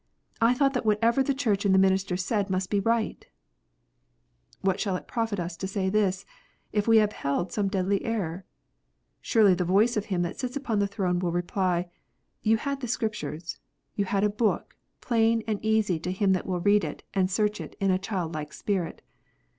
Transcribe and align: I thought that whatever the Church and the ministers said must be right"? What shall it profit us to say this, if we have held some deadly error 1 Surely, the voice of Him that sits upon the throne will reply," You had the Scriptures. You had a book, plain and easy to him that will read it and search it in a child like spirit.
I 0.41 0.55
thought 0.55 0.73
that 0.73 0.83
whatever 0.83 1.21
the 1.21 1.31
Church 1.35 1.63
and 1.63 1.75
the 1.75 1.77
ministers 1.77 2.25
said 2.25 2.49
must 2.49 2.71
be 2.71 2.79
right"? 2.79 3.23
What 4.63 4.79
shall 4.79 4.95
it 4.95 5.05
profit 5.07 5.39
us 5.39 5.55
to 5.57 5.67
say 5.67 5.89
this, 5.91 6.25
if 6.73 6.87
we 6.87 6.97
have 6.97 7.11
held 7.11 7.51
some 7.51 7.67
deadly 7.67 8.03
error 8.03 8.37
1 8.37 8.43
Surely, 9.21 9.53
the 9.53 9.63
voice 9.63 9.95
of 9.97 10.05
Him 10.05 10.23
that 10.23 10.39
sits 10.39 10.55
upon 10.57 10.79
the 10.79 10.87
throne 10.87 11.19
will 11.19 11.31
reply," 11.31 11.87
You 12.41 12.57
had 12.57 12.81
the 12.81 12.87
Scriptures. 12.87 13.59
You 13.95 14.05
had 14.05 14.23
a 14.23 14.29
book, 14.31 14.75
plain 15.01 15.43
and 15.45 15.63
easy 15.63 15.99
to 15.99 16.11
him 16.11 16.31
that 16.31 16.47
will 16.47 16.61
read 16.61 16.83
it 16.83 17.03
and 17.13 17.29
search 17.29 17.61
it 17.61 17.75
in 17.79 17.91
a 17.91 17.99
child 17.99 18.33
like 18.33 18.53
spirit. 18.53 19.03